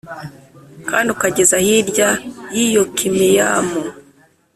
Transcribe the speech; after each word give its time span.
kandi 0.89 1.07
ukageza 1.15 1.55
hirya 1.65 2.09
y’i 2.55 2.67
Yokimeyamu 2.75 3.79